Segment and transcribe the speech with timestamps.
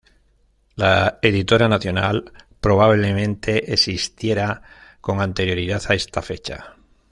[0.77, 4.63] La Editora Nacional probablemente existiera
[4.99, 6.75] con anterioridad a esta fecha.